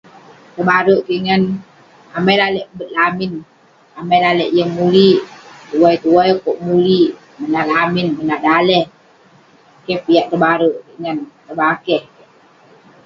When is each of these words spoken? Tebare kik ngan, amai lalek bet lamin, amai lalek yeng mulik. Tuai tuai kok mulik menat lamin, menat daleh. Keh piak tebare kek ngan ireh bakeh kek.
Tebare 0.55 0.95
kik 1.07 1.21
ngan, 1.25 1.43
amai 2.15 2.37
lalek 2.41 2.67
bet 2.77 2.89
lamin, 2.97 3.33
amai 3.99 4.19
lalek 4.25 4.49
yeng 4.55 4.71
mulik. 4.77 5.19
Tuai 5.69 5.95
tuai 6.03 6.31
kok 6.45 6.61
mulik 6.65 7.09
menat 7.39 7.65
lamin, 7.73 8.07
menat 8.17 8.39
daleh. 8.47 8.85
Keh 9.85 9.99
piak 10.05 10.25
tebare 10.31 10.69
kek 10.85 10.97
ngan 11.01 11.17
ireh 11.39 11.57
bakeh 11.59 11.83
kek. 12.15 12.25